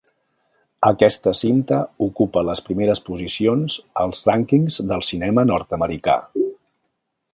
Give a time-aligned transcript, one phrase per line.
[0.87, 6.17] Aquesta cinta ocupa les primeres posicions als rànquings del cinema nord-americà.